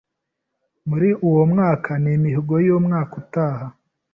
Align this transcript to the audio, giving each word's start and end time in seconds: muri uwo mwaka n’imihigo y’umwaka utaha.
muri 0.89 1.09
uwo 1.27 1.43
mwaka 1.51 1.91
n’imihigo 2.03 2.55
y’umwaka 2.65 3.13
utaha. 3.21 3.65